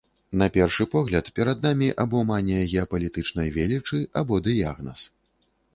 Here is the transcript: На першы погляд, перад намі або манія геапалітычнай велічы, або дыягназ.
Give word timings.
На 0.41 0.45
першы 0.53 0.87
погляд, 0.95 1.29
перад 1.39 1.61
намі 1.67 1.89
або 2.05 2.23
манія 2.31 2.65
геапалітычнай 2.73 3.55
велічы, 3.61 4.03
або 4.23 4.45
дыягназ. 4.51 4.99